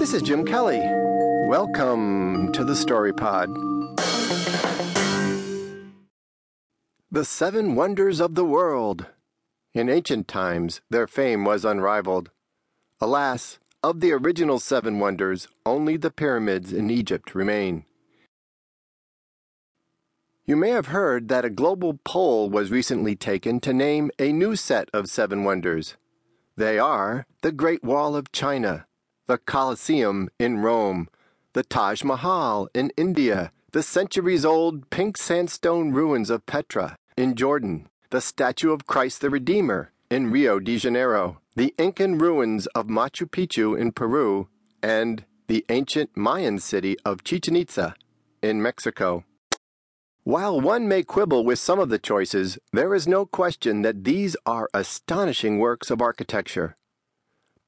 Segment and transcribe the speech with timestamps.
[0.00, 0.80] This is Jim Kelly.
[1.46, 3.50] Welcome to the Story Pod.
[7.10, 9.04] The Seven Wonders of the World.
[9.74, 12.30] In ancient times, their fame was unrivaled.
[12.98, 17.84] Alas, of the original seven wonders, only the pyramids in Egypt remain.
[20.46, 24.56] You may have heard that a global poll was recently taken to name a new
[24.56, 25.98] set of seven wonders.
[26.56, 28.86] They are the Great Wall of China,
[29.30, 31.08] the Colosseum in Rome,
[31.52, 37.88] the Taj Mahal in India, the centuries old pink sandstone ruins of Petra in Jordan,
[38.10, 43.30] the statue of Christ the Redeemer in Rio de Janeiro, the Incan ruins of Machu
[43.30, 44.48] Picchu in Peru,
[44.82, 47.94] and the ancient Mayan city of Chichen Itza
[48.42, 49.22] in Mexico.
[50.24, 54.36] While one may quibble with some of the choices, there is no question that these
[54.44, 56.74] are astonishing works of architecture.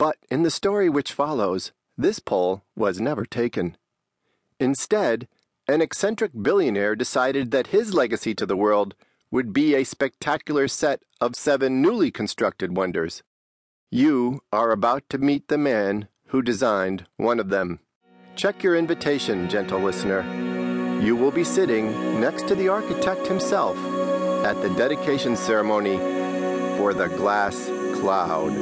[0.03, 3.77] But in the story which follows, this poll was never taken.
[4.59, 5.29] Instead,
[5.69, 8.97] an eccentric billionaire decided that his legacy to the world
[9.31, 13.23] would be a spectacular set of seven newly constructed wonders.
[13.93, 17.79] You are about to meet the man who designed one of them.
[18.35, 20.23] Check your invitation, gentle listener
[21.03, 21.87] you will be sitting
[22.21, 23.77] next to the architect himself
[24.45, 25.99] at the dedication ceremony
[26.79, 27.67] for the glass
[27.99, 28.53] cloud.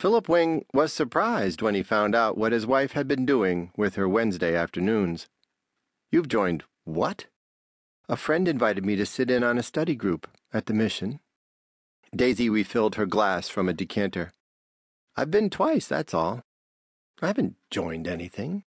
[0.00, 3.96] Philip Wing was surprised when he found out what his wife had been doing with
[3.96, 5.28] her Wednesday afternoons.
[6.10, 7.26] You've joined what?
[8.08, 11.20] A friend invited me to sit in on a study group at the mission.
[12.16, 14.32] Daisy refilled her glass from a decanter.
[15.18, 16.44] I've been twice, that's all.
[17.20, 18.64] I haven't joined anything.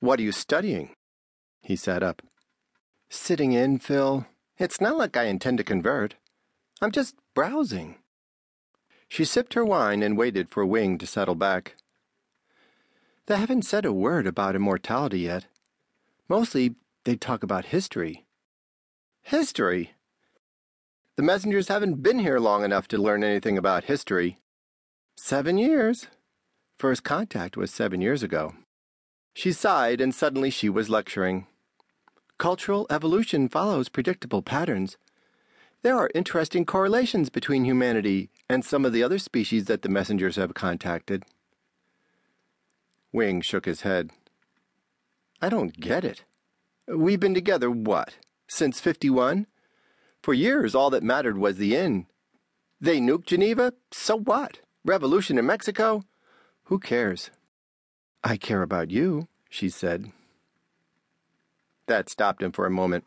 [0.00, 0.94] What are you studying?
[1.60, 2.22] He sat up.
[3.10, 4.24] Sitting in, Phil.
[4.56, 6.14] It's not like I intend to convert.
[6.80, 7.98] I'm just browsing.
[9.08, 11.76] She sipped her wine and waited for Wing to settle back.
[13.26, 15.46] They haven't said a word about immortality yet.
[16.28, 18.24] Mostly, they talk about history.
[19.22, 19.92] History?
[21.16, 24.38] The messengers haven't been here long enough to learn anything about history.
[25.16, 26.08] Seven years.
[26.78, 28.54] First contact was seven years ago.
[29.32, 31.46] She sighed, and suddenly she was lecturing.
[32.36, 34.96] Cultural evolution follows predictable patterns.
[35.84, 40.36] There are interesting correlations between humanity and some of the other species that the messengers
[40.36, 41.26] have contacted.
[43.12, 44.10] Wing shook his head.
[45.42, 46.24] I don't get it.
[46.88, 48.14] We've been together, what,
[48.48, 49.46] since 51?
[50.22, 52.06] For years, all that mattered was the inn.
[52.80, 53.74] They nuked Geneva?
[53.92, 54.60] So what?
[54.86, 56.04] Revolution in Mexico?
[56.64, 57.28] Who cares?
[58.24, 60.12] I care about you, she said.
[61.88, 63.04] That stopped him for a moment.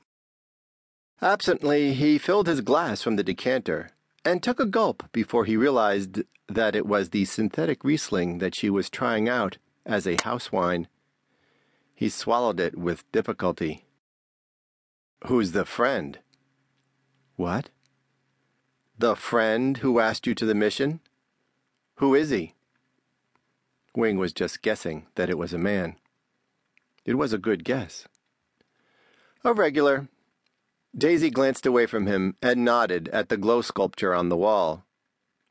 [1.22, 3.90] Absently, he filled his glass from the decanter
[4.24, 8.70] and took a gulp before he realized that it was the synthetic Riesling that she
[8.70, 10.88] was trying out as a house wine.
[11.96, 13.86] He swallowed it with difficulty.
[15.26, 16.20] Who's the friend?
[17.36, 17.70] What?
[19.00, 21.00] The friend who asked you to the mission?
[21.96, 22.54] Who is he?
[23.96, 25.96] Wing was just guessing that it was a man.
[27.06, 28.08] It was a good guess.
[29.44, 30.08] A regular,
[30.98, 34.84] Daisy glanced away from him and nodded at the glow sculpture on the wall.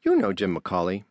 [0.03, 1.05] You know Jim McCauley.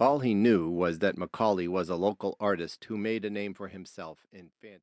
[0.00, 3.68] All he knew was that McCauley was a local artist who made a name for
[3.68, 4.76] himself in fancy.